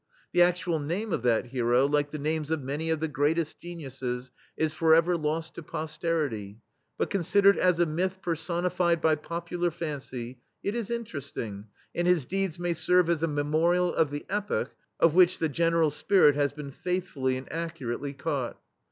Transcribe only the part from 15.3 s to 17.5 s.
the general spirit has been faithfully